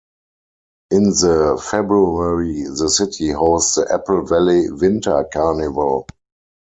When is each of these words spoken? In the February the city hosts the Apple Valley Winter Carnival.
In 0.89 1.03
the 1.11 1.63
February 1.63 2.63
the 2.63 2.89
city 2.89 3.29
hosts 3.29 3.75
the 3.75 3.87
Apple 3.93 4.25
Valley 4.25 4.71
Winter 4.71 5.27
Carnival. 5.31 6.07